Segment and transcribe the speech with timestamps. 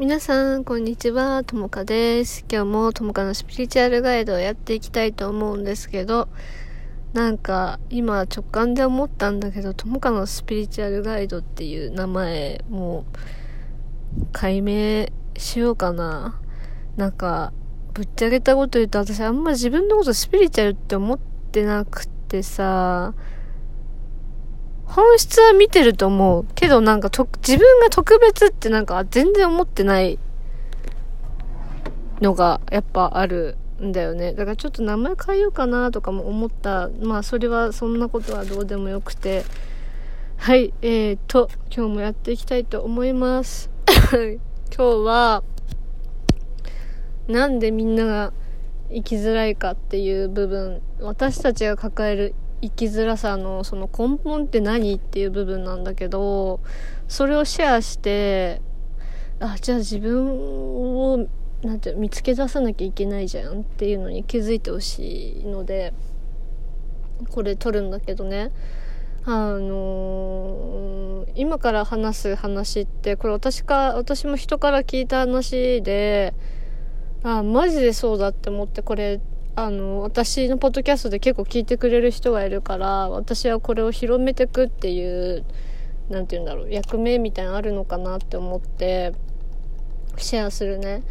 [0.00, 1.44] 皆さん、こんにちは。
[1.44, 2.46] ともかです。
[2.50, 6.30] 今日もともかのスピリチュアルガイドをやっていきたいと思うんですけど、
[7.12, 13.04] なんか、今直感で思ったんだけど、ともかのスピリチュアルガイドっていう名前、も
[14.16, 16.40] う、解明しようかな。
[16.96, 17.52] なんか、
[17.92, 21.18] ぶっちゃけたこと言うと、私あんま自分のことスピリチュアルって思っ
[21.52, 23.12] てなくてさ、
[24.90, 26.46] 本質は見てると思う。
[26.54, 30.18] けどなんかと、自分が特別ってなんか全然思ってない
[32.20, 34.32] のがやっぱあるんだよね。
[34.32, 36.90] だからちょっと名前変えようかなとかも思った。
[37.02, 39.44] まあそれはそんなことはどうでもよくて。
[40.42, 43.68] はい、えーと、今日もやっていきたいと思います。
[44.74, 45.42] 今日は、
[47.28, 48.32] なんでみんなが
[48.90, 56.60] 生きづらいかっていう部分、私たちが抱える生きづらさのその根本って何っていう部分なんだけど
[57.08, 58.60] それをシェアして
[59.40, 61.26] あじゃあ自分を
[61.62, 65.92] なんて見つけ出さなきゃいけないじゃんっていうのに気づいてほしいので
[67.30, 68.50] これ撮るんだけどね。
[69.24, 76.32] あのー、今から話す話ってこれ私か私も人から聞いた話で
[77.22, 79.20] あマジでそうだって思ってこれ
[79.56, 85.44] あの、私のポッドキャストで結構聞いてくれる人がいるから、私はこれを広めてくっていう、
[86.08, 89.12] なんて言うんだろう、役目みたいなのあるのかなって思って、
[90.16, 91.02] シェアするね。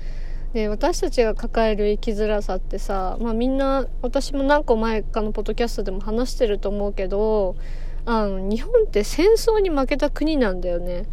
[0.54, 7.56] で、私たちが抱える生きづらさってさ、まあみんな、私も何個前かのポッドキャストでも話してると思うけど、
[8.06, 11.06] あの、日本って戦争に負けた国なんだよね。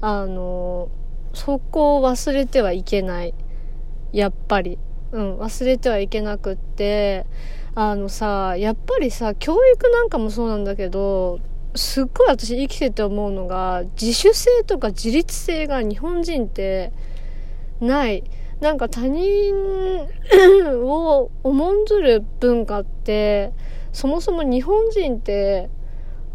[0.00, 0.88] あの、
[1.34, 3.34] そこを忘れてはいけない。
[4.12, 4.78] やっぱり。
[5.12, 7.26] うん、忘れてはいけなくって、
[7.74, 11.40] あのさ、やっぱりさ、教育なんかもそうなんだけど、
[11.74, 16.92] すっごい私生きてて思うのが、自主性とか自立性が日本人って
[17.80, 18.24] ない。
[18.60, 19.54] なんか他人
[20.82, 23.52] を重んずる文化って、
[23.92, 25.70] そもそも日本人って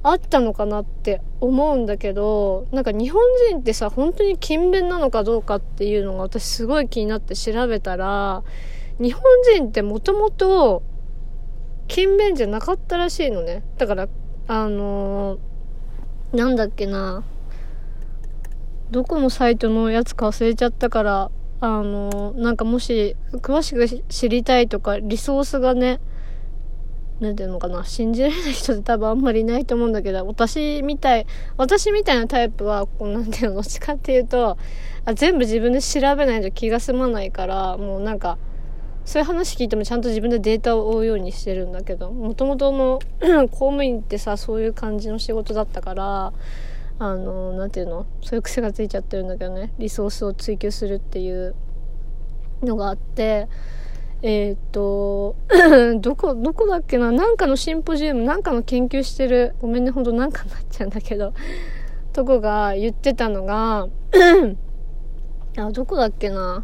[0.04, 8.44] あったのかなって思うんだけど、なんか日本人ってさ、本当に勤勉なのかどうかっていうのが私すごい気になって調べたら、
[9.00, 9.24] 日本
[9.56, 10.84] 人ってもともと
[11.88, 13.64] 勤勉じゃなかったらしいのね。
[13.78, 14.10] だから、
[14.48, 17.24] あのー、なんだっけな。
[18.92, 21.32] どこのサイトのやつか忘れちゃったから、
[21.62, 26.02] あのー、なんかもし詳しく知りたいとか、リソースがね、
[27.20, 31.26] なんていうのかな、信じられない人って多分あんまりいないと思うんだけど、私みたい、
[31.58, 34.58] 私みたいなタイプは、こう、なんていうの、どっちかっていうと、
[35.06, 38.38] あ全部自分で調べないと気が済まないから、もうなんか、
[39.06, 43.00] そういう話聞いてもちゃんと自分でデータを追うようにしてるんだけど、もともとの
[43.52, 46.34] 公務員ってさ、そういう感じの仕事だったから、
[47.00, 51.54] あの、なんていうのそういう癖がついちゃってるんだけどね、リソースを追求するっていう
[52.62, 53.50] のがあって、
[54.26, 55.36] えー、と、
[56.00, 57.12] どこ、どこだっけな？
[57.12, 61.34] なんかのシンポジウム、なんかの研究してる、ごめんね、ほんとなんかになっちゃうんだけど、
[62.14, 63.90] とこが言ってたのが、
[65.60, 66.64] あ、どこだっけな？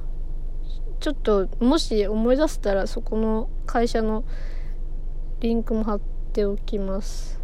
[1.01, 4.23] ちょっと、もし思い出せたら、そこの会社の
[5.41, 5.99] リンクも貼っ
[6.31, 7.41] ておきます。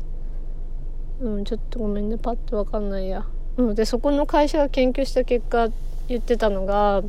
[1.20, 3.26] うん、ちょっとごめんね、パッとわかんないや。
[3.58, 5.68] うん、で、そこの会社が研究した結果、
[6.08, 7.04] 言ってたのが、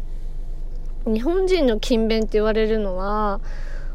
[1.06, 3.40] 日本人の勤勉って言われるのは、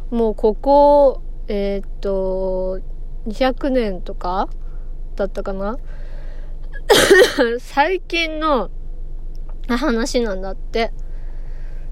[0.09, 2.79] もうここ、えー、っと、
[3.27, 4.49] 200年とか
[5.15, 5.77] だったかな？
[7.59, 8.69] 最近の
[9.67, 10.91] 話なんだって。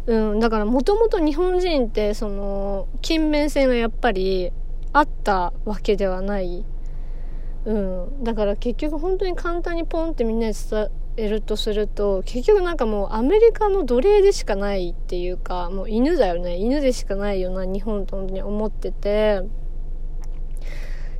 [0.05, 4.51] うん、だからもともと日本人って、その、勤勉性がやっぱり
[4.91, 6.65] あったわけではない。
[7.65, 8.23] うん。
[8.23, 10.89] だから結局本当に簡単にポンってみんなに伝
[11.27, 16.57] るとすると結局なんかもうアメリカの奴隷でしかないっていうかもう犬だよね。
[16.57, 19.41] 犬でしかないよな日本と本当に思ってて。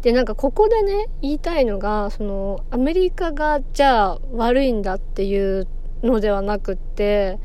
[0.01, 5.67] でなんかここでね言いたいのがそのアメリカがじゃあ悪いんだっていう
[6.03, 7.37] のではなくって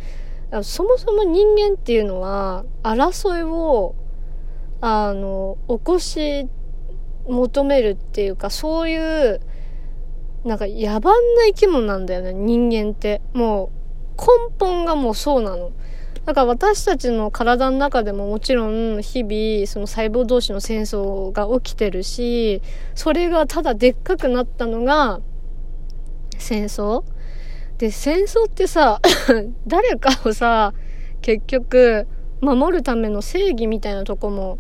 [0.63, 3.97] そもそも人間っていうのは争いを
[4.81, 6.49] あの起こし
[7.27, 9.41] 求めるっていうかそういう
[10.45, 11.13] なんか野蛮な
[11.49, 13.23] 生き物なんだよね、人間って。
[13.33, 13.71] も
[14.19, 14.27] う、根
[14.59, 15.73] 本がもうそうなの。
[16.25, 22.63] だから私たちの体の中でももちろん日々その細胞同士の戦争が起きてるし、
[22.95, 25.21] それがただでっかくなったのが
[26.39, 27.05] 戦争
[27.79, 29.01] で、戦争ってさ、
[29.67, 30.73] 誰かをさ、
[31.21, 32.07] 結局
[32.41, 34.59] 守るための正義みたいなとこも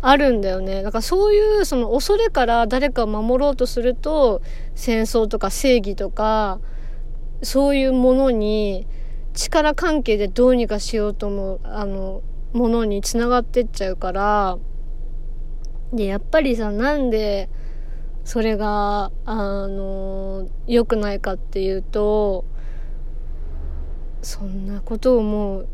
[0.00, 0.82] あるんだよね。
[0.82, 4.42] だからそういうその恐れから誰かを守ろうとすると
[4.74, 6.60] 戦争とか正義とか
[7.42, 8.86] そういうものに
[9.38, 12.22] 力関係でどうにかしようと思う、あの、
[12.52, 14.58] ものにつながってっちゃうから、
[15.92, 17.48] で、やっぱりさ、なんで、
[18.24, 22.44] それが、あの、良くないかっていうと、
[24.22, 25.68] そんなことをもう、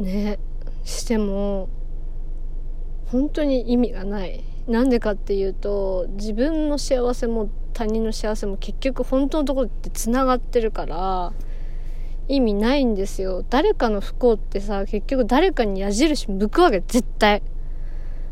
[0.00, 0.38] ね、
[0.84, 1.68] しても、
[3.12, 4.42] 本当に意味がない。
[4.66, 11.34] なんでかっていうと、自分の幸せも他人の幸せも結局本当のところって繋がってるから、
[12.26, 13.44] 意味ないんですよ。
[13.50, 17.42] 誰かの不幸ってさ、結局誰かに矢印向くわけ、絶対。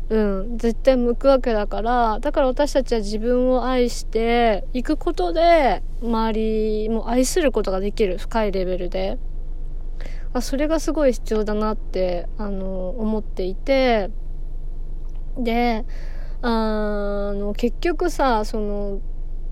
[0.09, 9.19] うん、絶対向くわけだから、だから私たちは自分を愛していくことで、周りも愛することができる、深いレベルで。
[10.33, 14.09] あそれがすごい必要だなって、あの、思っていて、
[15.37, 15.85] で、
[16.41, 18.99] あの、結局さ、その、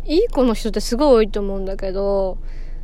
[0.05, 2.37] いい子の人ってすごい多いと思うんだけど、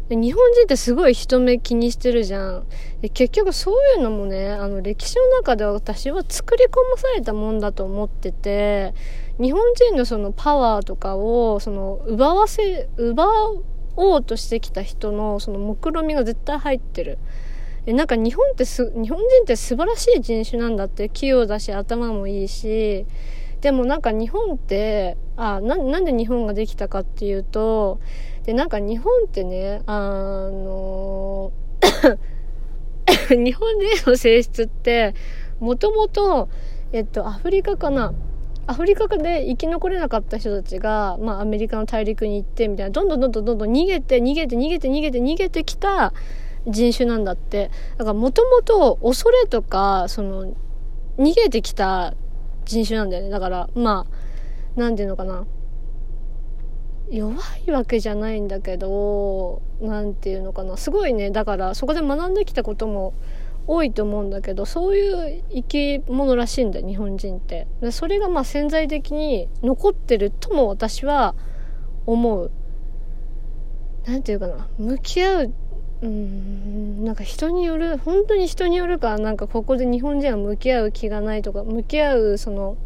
[0.09, 2.67] 日本人ってすごい人目気にしてるじゃん。
[3.13, 8.93] 結局そういうのもね、あの歴史の中で私は作り込まされたもんだと思ってて、
[9.41, 13.25] 日本人のそのパワーとかを、その奪わせ、奪
[13.95, 17.17] おうとしてきた人のその目論みが絶対入ってる。
[17.85, 23.05] でなんか日本ってす、日本人って素晴らしい人種なんだって、器用だし頭もいいし、
[23.61, 27.99] でもなんか日本って、あ、な、なんで日本ができたかっていうと、
[28.43, 31.51] で、なんか日本ってね、あの
[33.29, 35.13] 日本人の性質って、
[35.59, 36.49] もともと、
[36.91, 38.13] えっと、アフリカかな。
[38.67, 46.13] アフリカで生き残れなかった人たちが、まあ、アメリカの大陸に行ってみたいな、どんどんどんどんどんどん逃げて、逃げて、逃げて、逃げて、逃げてきた
[46.67, 47.71] 人種なんだって。
[47.97, 50.53] だから、もともと恐れとか、その、
[51.17, 52.13] 逃げてきた
[52.65, 53.29] 人種なんだよね。
[53.29, 54.05] だから、ま
[54.75, 55.45] あ、なんていうのかな。
[57.09, 57.35] 弱
[57.67, 60.75] いわけじゃないんだけど、なんていうのかな。
[60.75, 63.13] すごいね、だからそこで学んできたことも
[63.67, 65.63] 多いと思うんだけど、そういう生
[65.99, 67.67] き物らしいんだよ、日本人って。
[67.81, 71.35] でそれがまあ潜在的に残ってるとも私は
[72.05, 72.51] 思う。
[74.05, 74.67] なんていうかな。
[74.77, 75.53] 向き合う
[76.05, 82.77] うん、なんか人による、本当に人によるか、なんかここで日本人は向き合う気がないとか、向き合うその、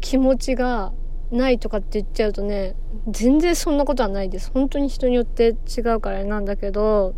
[0.00, 0.92] 気持ちが
[1.32, 2.76] ないとかって言っちゃうとね、
[3.08, 4.52] 全然そんなことはないです。
[4.52, 7.14] 本当に人によって違うからなんだけど、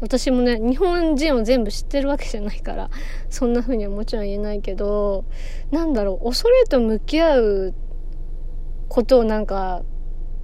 [0.00, 2.90] 私もね、日本人を全部知ってるわけじゃないから、
[3.30, 5.24] そんな風にはもちろん言えないけど、
[5.70, 7.74] なんだろう、恐れと向き合う
[8.88, 9.82] ことをなんか、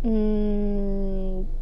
[0.04, 1.61] うーん、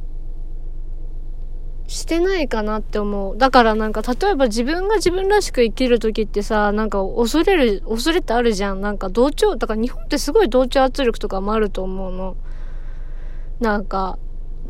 [1.90, 3.36] してないかなって思う。
[3.36, 8.80] だからなんか、例えば自分が自分らしく生きる時ってさ、なんか恐れる、恐れってあるじゃん。
[8.80, 12.36] なんか同調、だから日本ってすごい同調圧力とかもあると思うの。
[13.58, 14.20] なんか、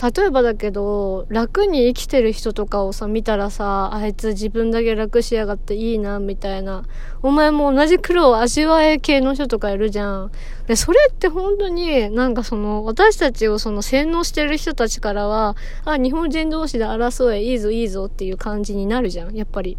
[0.00, 6.85] 例えばだけど、楽に生きてる人とかをさ、見たらさ、あいつ自分だけ楽しやがっていいな、みたいな。
[7.23, 10.32] お前も同じ苦労を味わえ系の人とかいるじゃん。
[10.67, 15.55] で、それって本当に、なんかその、私たちをその洗脳してる人たちからは、
[15.85, 19.76] あ、日本人同士で争え、いいぞいいぞっていう感じになるじゃん、やっぱり。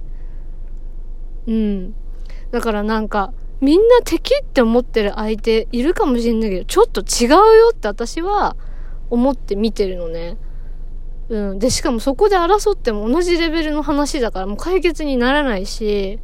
[1.47, 1.95] うん。
[2.51, 7.39] だからなんか、みんな敵って思ってる相手いるかもしんないけど、ちょっと違うよ
[7.71, 8.55] って私は、
[9.11, 10.37] 思って見てるのね。
[11.29, 11.59] うん。
[11.59, 16.19] で、しかもそこで争っても同じレベルの話だからもう解決にならないし、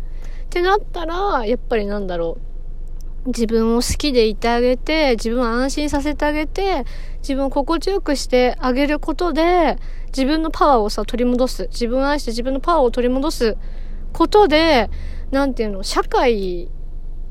[0.46, 2.48] ってなったら、やっぱりなんだろう。
[3.27, 6.86] 自分を好きでいてあげて、自分を安心させてあげて、
[7.20, 9.77] 自分を心地よくしてあげることで、
[10.08, 11.67] 自分のパワーをさ、取り戻す。
[11.72, 13.58] 自分を愛して自分のパワーを取り戻す
[14.13, 14.89] ことで、
[15.32, 16.70] なんていうの、社会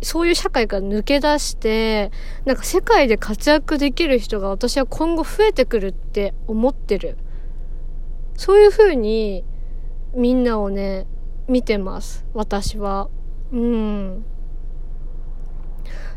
[0.02, 2.10] そういう社会から抜け出して、
[2.44, 7.16] なんか世界で活躍できる人が私は今後増えてくるって思ってる。
[8.36, 9.44] そういう風に
[10.14, 11.06] みんなをね、
[11.48, 12.26] 見てます。
[12.34, 13.08] 私は。
[13.52, 14.24] うん。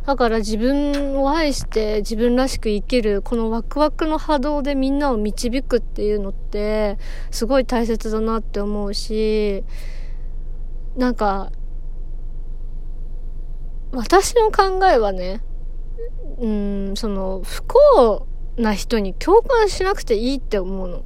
[0.06, 6.98] だから自分を愛して自分らしく生きる、このワクワクの波動でみんなを導くっていうのって、
[7.30, 9.64] すごい大切だなって思うし、
[10.98, 11.52] なんか、
[13.92, 15.42] 私の考えはね、
[16.40, 18.28] うん、その、不幸
[18.58, 21.04] な人に共感しなくていいって思うの。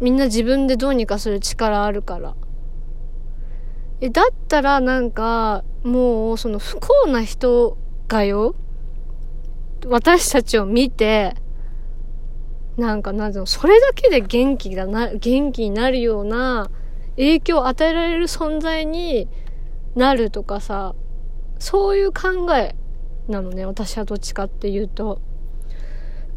[0.00, 2.34] みんな自分でどうにかする力あるから。
[4.00, 7.76] え、だったらなんか、もう、その不幸な人
[8.08, 8.54] がよ、
[9.86, 11.34] 私たちを見て、
[12.76, 16.70] なんか、なんていうの、それだけで元気がな、元気になるような
[17.16, 19.28] 影響を与えられる存在に
[19.94, 20.94] なるとかさ、
[21.58, 22.74] そういう考え
[23.28, 25.20] なのね、私はどっちかっていうと。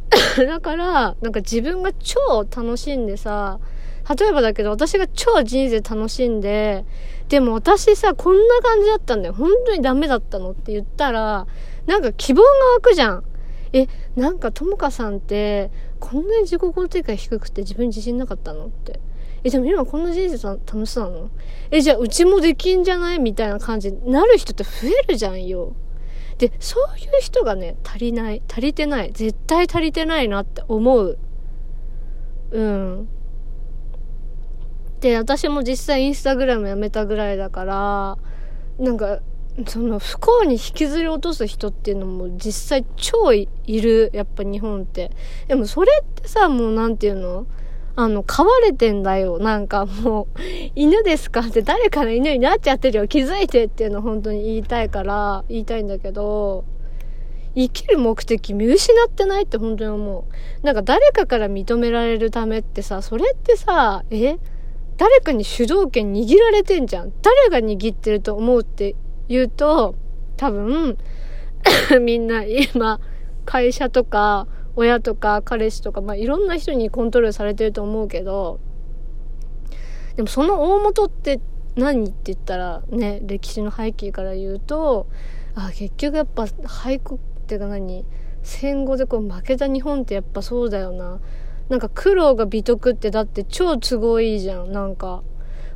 [0.37, 3.59] だから、なんか自分が超楽しんでさ、
[4.17, 6.85] 例えばだけど私が超人生楽しんで、
[7.27, 9.33] でも私さ、こんな感じだったんだよ。
[9.33, 11.45] 本当にダメだったのって言ったら、
[11.87, 13.23] なんか希望が湧くじゃん。
[13.73, 19.01] え、なんかともかさんって、こんなに自己肯定感低くて自分自信なかったのって。
[19.43, 21.29] え、でも今こんな人生楽しそうなの？
[21.71, 23.19] え、じゃあうちもできんじゃない？
[23.19, 25.75] みたいな感じになる人って増えるじゃんよ。
[26.37, 28.41] で、そういう人がね、足りない。
[28.47, 29.11] 足りてない。
[29.11, 31.17] 絶対足りてないなって思う。
[32.51, 33.09] うん。
[34.99, 38.17] で、私も実際インスタグラムやめたぐらいだから、
[38.79, 39.19] なんか、
[39.65, 45.11] その不幸に引きずり落とす人っていうのも実際超いる、やっぱ日本って。
[45.47, 47.47] でもそれってさ、もうなんていうの？
[47.99, 49.39] あの、飼われてんだよ。
[49.39, 50.39] なんかもう、
[50.75, 53.07] 犬ですかって誰かの犬になっちゃってるよ。
[53.07, 56.63] 気づいてっていうの本当に言いたいから、言いたいんだけど、
[57.55, 60.65] 生きる目的見失ってないって本当に思う。
[60.65, 64.37] なんか誰かから認められるためってさ、それってさ、え？
[64.97, 67.11] 誰かに主導権握られてんじゃん。
[67.23, 68.95] 誰が握ってると思うって
[69.27, 69.95] 言うと、
[70.37, 70.99] 多分、
[72.01, 72.99] みんな今、
[73.43, 74.47] 会社とか、
[74.77, 78.59] 親とか彼氏とか、まあ、いろんな人にコントロールされてると思うけど、
[80.15, 81.41] でもその大元って
[81.75, 85.07] 何って言ったらね、歴史の背景から言うと、
[85.55, 87.17] あ、結局やっぱ俳句っ
[87.47, 88.05] ていうか何
[88.43, 91.19] 戦後でこう負けた日本ってやっぱそうだよな。
[91.69, 95.23] なんか苦労が美徳ってだって超都合いいじゃん、なんか。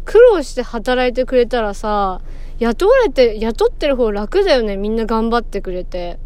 [0.05, 2.21] 苦労して働いてくれたらさ、
[2.59, 6.19] 雇われて、雇ってる方楽だよね、みんな頑張ってくれて。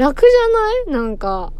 [0.00, 1.04] 楽じゃない？
[1.04, 1.52] なんか。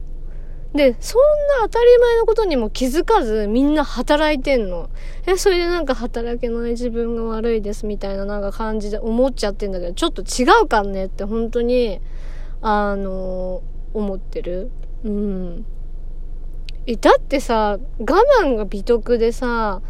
[0.72, 1.20] で、そん
[1.60, 4.88] な当たり前のことにも気づかずみんな働いてんの。
[5.26, 12.00] え、それでなんか働けない自分が悪いですみたいななんか感じで思っちゃってんだけど、ちょっと違うかんねって本当に、
[12.62, 14.70] あのー、思ってる。
[15.04, 15.66] うん。
[16.86, 19.82] え、だってさ、我慢が美徳でさ、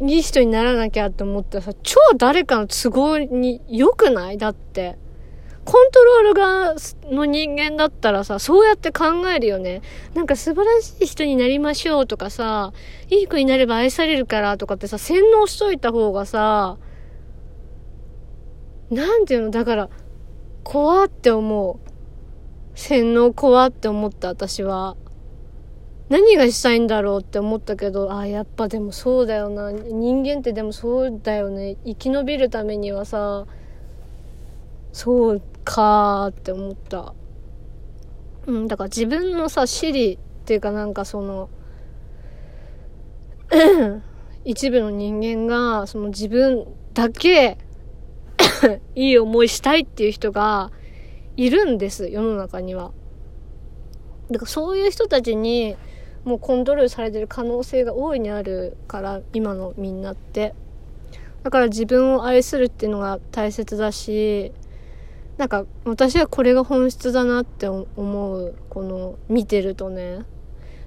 [0.00, 4.38] いい人にならなきゃって思ったらさ、超誰かの都合に良くない？
[4.38, 4.98] だって。
[5.66, 6.74] コントロール側
[7.10, 9.82] の人間だったらさ、そうやって考えるよね。
[10.14, 12.72] なんか素晴らしい人になりましょうとかさ、
[13.10, 16.78] いい子になれば愛されるからとかってさ、洗脳しといた方がさ、
[18.90, 19.50] なんていうの？
[19.50, 19.90] だから、
[20.62, 22.78] 怖って思う。
[22.78, 24.96] 洗脳怖って思った私は。
[26.08, 29.72] 何がしたいんだろうって思ったけど、あ、やっぱでもそうだよな。
[29.72, 31.76] 人間ってでもそうだよね。
[31.84, 33.46] 生き延びるためにはさ、
[34.92, 37.12] そうかーって思った。
[38.46, 41.50] うん、だから自分のさ、私利っていうかなんかその、
[44.44, 47.58] 一部の人間が、その自分だけ
[48.94, 50.70] いい思いしたいっていう人が
[51.36, 52.92] いるんです、世の中には。
[54.30, 55.76] だからそういう人たちに、
[56.24, 60.54] もうコントロールされてる可能性が大いにあるから、今のみんなって。
[61.42, 64.52] だから自分を愛するっていうのが大切だし、
[65.38, 70.24] なんか私はこれが本質だなって思うこの見てるとね。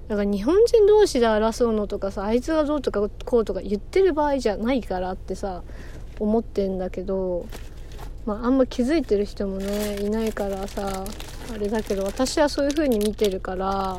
[0.08, 5.62] だから日本人同士で争うのとかさあいつがどうとかこうとか言ってる場合じゃないからってさ
[6.18, 7.46] 思ってんだけど
[8.26, 11.04] まああんま気づいてる人もねいないからさ
[11.54, 13.98] あれだけど私はそういう風に見てるから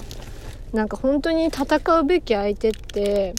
[0.74, 3.34] なんか本当に戦うべき相手って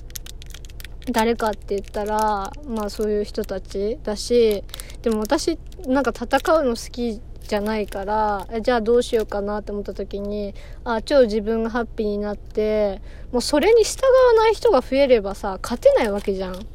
[1.10, 4.62] 誰かって言ったらまあそういう人たちだし
[5.02, 10.54] でも私なんか戦うの好きじゃないからじゃあどうしようかなって思った時に
[10.84, 16.66] あ超自分がハッピーになってもうそれに従わない人が増えればさ勝てないわけじゃん。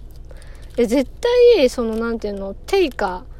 [0.75, 1.09] で絶
[1.55, 3.36] 対そのなんていうのテイカー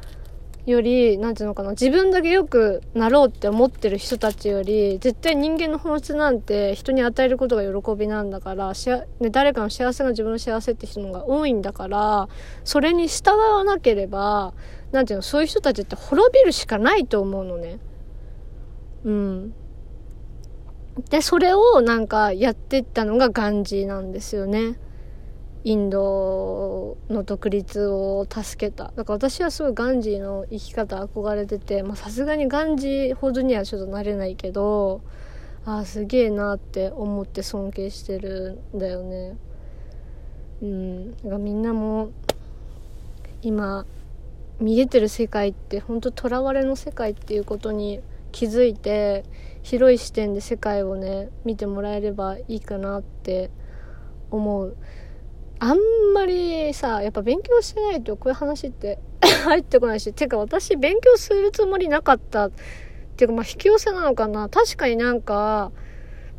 [0.70, 12.28] より、なんていうのかな、自分だけ良くなろうって思ってる人たちより、絶対人間の本質なんて人に与えることが喜びなんだから、しね、誰かの幸せが自分の幸せって人のが多いんだから、
[12.64, 14.52] それに従わなければ、
[14.92, 17.78] なんていうの、そういう人たちって滅びるしかないと思うのね。
[19.04, 19.54] うん。
[21.10, 24.78] で、それをなんかやってったのがガンジーなんですよね。
[25.68, 28.84] インドの独立を助けた。
[28.96, 35.02] だから私はすごいガンジーの生き方憧れててさすがにガンジーほどにはちょっとなれないけど
[35.66, 39.36] ああすげえなって思って尊敬してるんだよね。
[40.62, 41.10] うん。
[41.16, 42.12] だからみんなも
[43.42, 43.84] 今
[44.58, 48.00] 見えてる世界って本当とらわれの世界っていうことに
[48.32, 49.22] 気づいて
[49.62, 53.50] 広い視点で世界をね見てもらえればいいかなって
[54.30, 54.74] 思う。
[55.60, 55.78] あん
[56.14, 58.98] まりさ、やっぱ勉強してないとこういう話って
[59.44, 62.50] 入ってこないし、てか私勉強するつもりなかったっ
[63.16, 65.72] ていうかまあ引き寄せなのかな確かになんか、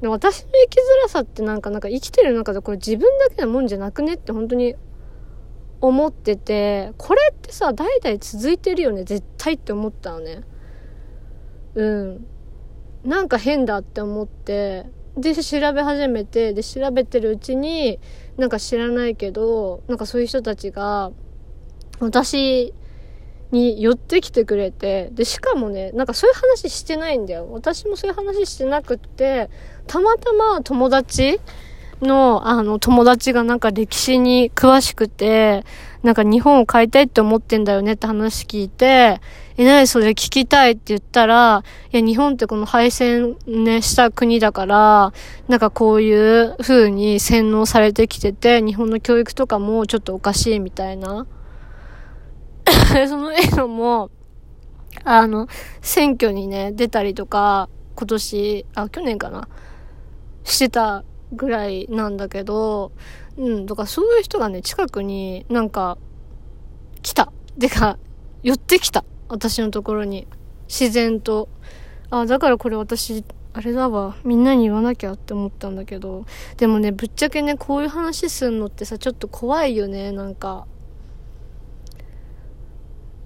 [0.01, 4.75] 私の生きづらさってなんか、なんか生きてる中でこれ自分だけのもんじゃなくねって本当に
[5.81, 10.43] 思ってて、これってさ、代々続いてるよね、絶対って思ったのね。
[11.75, 12.25] うん。
[13.03, 14.85] なんか変だって思って、
[15.21, 17.99] で、調べ始めて、で、調べてるうちに、
[18.38, 21.11] なんか知らないけど、なんかそういう人たちが、
[21.99, 22.73] 私
[23.51, 27.47] に寄ってきてくれて、で、しかもね、なんかそういう話してないんだよ。
[27.51, 29.49] 私もそういう話してなくって、
[29.88, 31.39] たまたま友達
[32.01, 35.65] の、あの、友達がなんか歴史に詳しくて、
[36.03, 39.20] なんか日本を変えたいって思ってんだよねって話聞いて、
[39.58, 45.12] え、なにそれ聞きたいって言ったら、いや、日本ってこの敗戦ね、した国だから、
[45.50, 51.27] なんかこういう風に洗脳されてきてて、日本の教育とかもちょっとおかしいみたいな。
[53.10, 54.12] その映画も、
[55.03, 55.48] あの、
[55.82, 59.50] 選挙にね、出たりとか、今年、あ、去年かな？
[60.46, 62.91] してたぐらいなんだけど、
[63.38, 65.98] うん、とかそういう人がね、近くになんか、
[67.01, 67.31] 来た。
[67.59, 67.98] てか、
[68.43, 69.03] 寄ってきた。
[69.27, 70.27] 私のところに。
[70.67, 71.50] 自然と。
[72.09, 74.15] あ、だからこれ私、あれだわ。
[74.24, 76.25] みんなに言わなきゃって思ったんだけど。
[76.57, 80.67] でもね、ぶっちゃけね、こういう話すんのってさ、ちょっと怖いよね、なんか。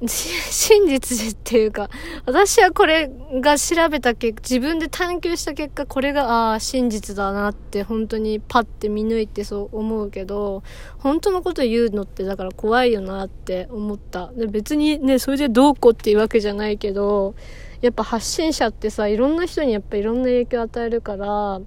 [0.07, 1.89] 真実っていうか、
[2.25, 10.63] 私はこれが調べた結果、自分で探求した結果、これが、ああ、真実だなって、本当にパッて見抜いてそう思うけど、
[10.97, 14.31] 本当のこと言うのってだから怖いよなって思った。
[14.35, 17.35] で別にね、それでどうこうっていうわけじゃないけど、
[17.81, 21.61] やっぱ発信者ってさ、いろんな人にやっぱいろんな影響を与えるから、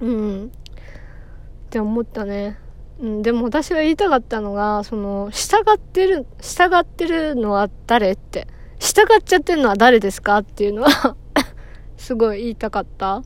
[0.00, 2.58] うん、って思ったね。
[3.00, 8.48] うん、でも私が言いたかったのが、その、従ってる、従ってるのは誰って。
[8.80, 11.16] 従っちゃってるのは誰ですかっていうのは
[11.96, 13.22] すごい言いたかった。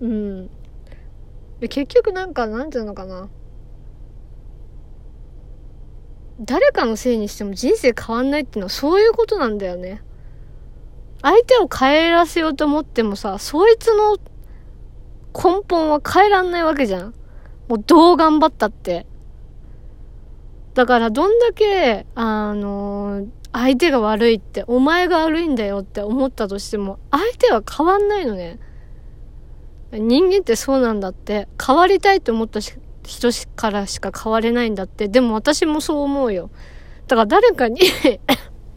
[0.00, 0.46] うん。
[1.60, 3.28] で結局なんか、なんていうのかな。
[6.40, 10.02] 誰かのせいにしても人生変わんないっていうのはそういうことなんだよね。
[11.22, 14.16] 相手を変えらせようと思ってもさ、そいつの
[15.34, 17.14] 根本は変えらんないわけじゃん。
[17.70, 19.06] もうどう頑張ったって。
[20.74, 28.58] だからどんだけ、あの相手が悪いって、お前が悪いんだよって思ったとしても、相手は変わんないのね。
[29.92, 31.46] 人間ってそうなんだって。
[31.64, 35.06] 変わりたいって思った人からしか変われないんだって。
[35.06, 36.50] でも私もそう思うよ。
[37.06, 37.78] だから誰かに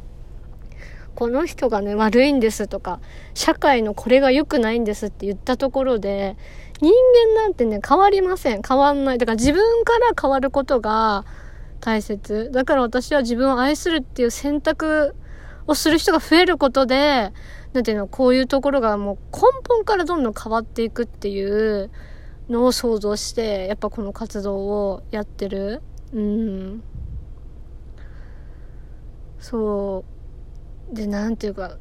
[1.15, 2.99] この人がね、悪いんですとか、
[3.33, 6.37] 社会のこれが良くないんですって言ったところで、
[6.83, 8.61] 人間なんてね、変わりません。
[8.61, 9.17] 変わんない。
[9.17, 11.23] だから自分から変わることが
[11.79, 12.49] 大切。
[12.51, 15.15] だから私は自分を愛するっていう選択
[15.65, 17.31] をする人が増えることで、
[17.71, 21.89] なんていうの、こういうところがもう根本からどんどん変わっていくっていう
[22.49, 25.81] のを想像して、やっぱこの活動をやってる。
[26.13, 26.83] うん。
[29.39, 30.03] そ
[30.91, 30.93] う。
[30.93, 31.77] で、なんていうか、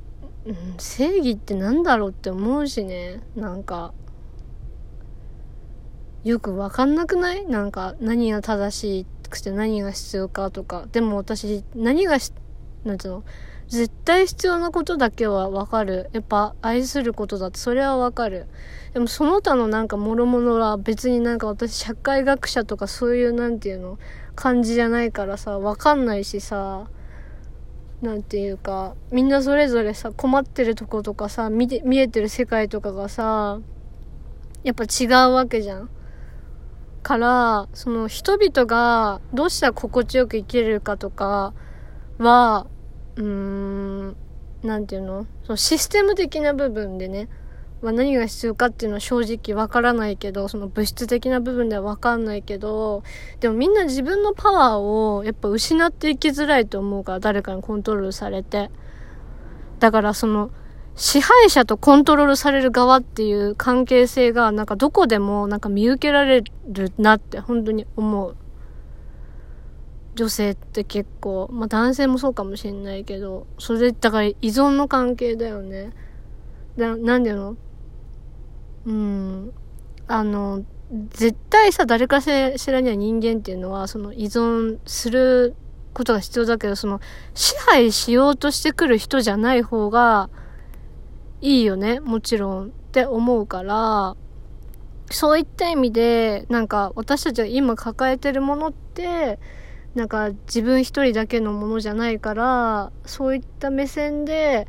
[0.47, 3.21] うん、正義ってなんだろうって思うしね。
[3.35, 3.93] なんか。
[6.25, 7.45] よくわかんなくない？
[7.47, 10.87] なんか何が正しくて何が必要かとか。
[10.93, 12.33] でも私、何がし、
[12.85, 13.25] なんていうの？
[13.69, 16.11] 絶対必要なことだけはわかる。
[16.13, 18.47] やっぱ愛することだってそれはわかる。
[18.93, 23.99] でもその他のなんか諸々は別になんか私社会学者とかそういうなんていうの？
[24.35, 26.87] 感じじゃないからさ、わかんないしさ、
[28.01, 33.59] なんていうか、みんなそれぞれさ、困ってるとことかさ、見て、見えてる世界とかがさ、
[34.65, 35.91] やっぱ違うわけじゃん。
[37.03, 41.53] から、その人々がどうしたら心地よく生きれるかとか
[42.19, 42.67] は、
[43.17, 44.17] うーん、
[44.63, 45.27] なんていうの？
[45.45, 47.29] そのシステム的な部分でね、
[47.83, 53.03] まあ、何が必要かっていうのは正直わからないけど、その物質的な部分ではわかんないけど、
[53.41, 58.71] でもみんな自分のパワーをやっぱ失っていきづらいと思うから、誰かにコントロールされて。
[59.81, 60.53] だからその、
[60.95, 68.37] 支配者とコントロールされる側っていう関係性がなんかどこでもなんか見受けられるなって本当に思う。
[70.15, 75.93] 女性って結構、まあ男性もそうかもしれないけど、それだから依存の関係だよね。
[76.77, 77.57] だなんでの？
[78.85, 79.53] うん。
[80.09, 80.65] あの、
[81.11, 82.29] 絶対さ、誰かし
[82.71, 85.55] らには人間っていうのは、その依存する
[85.95, 87.01] ことが必要だけど、その
[87.33, 90.29] 支配しようとしてくる人じゃない方が、
[91.43, 94.17] いいよね、もちろんって思うから、
[95.11, 99.41] そういった意味で、なんか私たちが今抱えてるものって、
[99.97, 104.69] なんか自分一人だけのものじゃないから、そういった目線で、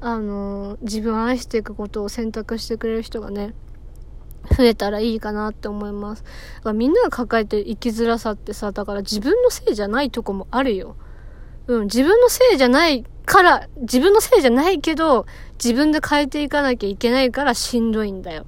[0.00, 3.52] あの、自分を愛していくことを選択してくれる人がね、
[4.56, 6.22] 増えたらいいかなって思います。
[6.22, 10.94] だからみんなが抱えてる生きづらさってさ、だから自分のせいじゃないとこもあるよ。
[11.66, 15.26] うん、自分のせいじゃないから、自分のせいじゃないけど、
[15.62, 18.46] 自分で変えていかなきゃいけないからしんどいんだよ。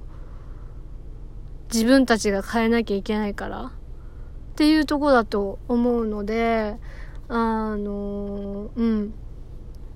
[1.73, 3.63] 自分たちが変えなきゃいけないから。
[3.63, 3.71] っ
[4.55, 6.77] ていうとこだと思うので、
[7.27, 9.13] あのうん。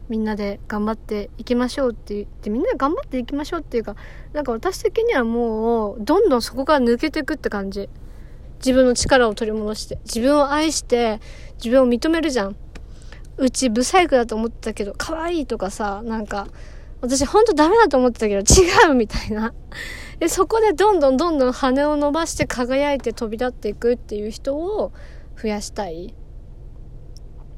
[0.09, 3.95] みんなで頑張っていきましょうって言って、みんなで頑張っていきましょうっていうか、
[4.33, 7.89] なんか私的にはもう、どんどんそこから抜けていくって感じ。
[8.57, 11.21] 自分の力を取り戻して、自分を愛して、
[11.63, 12.55] 自分を認めるじゃん。
[13.39, 16.47] うちブサイクだと思ってたけど、可愛いとかさ、なんか、
[17.01, 19.53] 私ほんとダメだと思ってたけど、違うみたいな。
[20.19, 24.91] で、そこでどんどんどんどん羽を伸ばして輝いて飛び立っていくっていう人を
[25.41, 26.13] 増やしたい。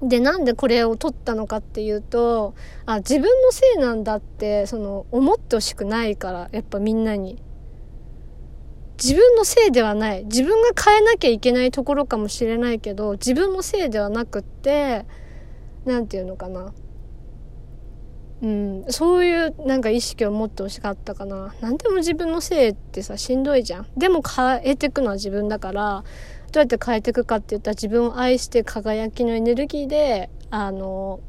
[0.03, 2.53] で、なんでこれを取ったのかっていうと、
[2.85, 7.41] あ、自分のせいなんだって、その、思ってほしくないから、やっぱみんなに。
[9.03, 10.25] 自分のせいではない。
[10.25, 15.05] 自分が変えなきゃいけないところかもしれないけど、自分のせいではなくって、
[15.85, 16.73] なんていうのかな。
[18.41, 21.53] うん、そういうなんか意識を持ってほしかったかな。
[21.61, 23.87] 何でも自分のせいってさ、しんどいじゃん。
[23.95, 26.03] でも変えていくのは自分だから、
[26.51, 31.19] どうやって変えていくかって言ったら自分を愛して輝きのエネルギーで、あの、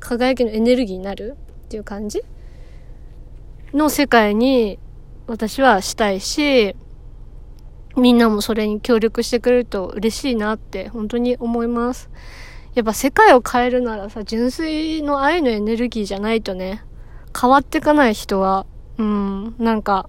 [0.00, 2.22] 輝きのエネルギーになるっていう感じ？
[3.72, 4.80] の世界に
[5.28, 6.74] 私はしたいし、
[7.96, 12.10] みんなもそれに協力してくれると嬉しいなって本当に思います。
[12.74, 16.84] やっぱ世界を変えるならさ、純粋の愛のエネルギーじゃないとね、
[17.38, 18.66] 変わっていかない人は、
[18.98, 20.08] うん、なんか、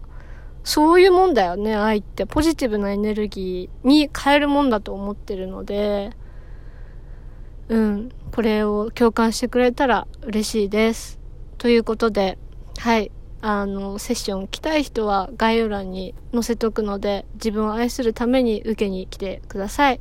[0.64, 2.26] そういうもんだよね、愛って。
[2.26, 6.12] ポジティブなエネルギーに変えるもんだと思ってるので、
[7.70, 11.20] うん、これを共感してくれたら嬉しいです。
[11.58, 12.38] ということで、
[12.78, 20.00] はい、あの、セッション来たい人は概要欄に載せとくので、自分を愛するために受けに来てください。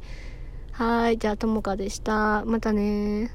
[0.81, 2.43] はい、じゃあ、ともかでした。
[2.47, 3.31] またね